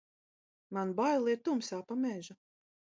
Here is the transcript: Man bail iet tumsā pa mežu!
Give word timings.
Man 0.77 0.95
bail 1.01 1.29
iet 1.35 1.45
tumsā 1.47 1.85
pa 1.91 2.03
mežu! 2.03 2.41